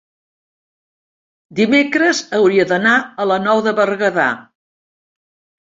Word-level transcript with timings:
dimecres 1.59 2.21
hauria 2.39 2.67
d'anar 2.71 2.97
a 3.25 3.29
la 3.33 3.39
Nou 3.49 3.63
de 3.69 3.75
Berguedà. 3.81 4.29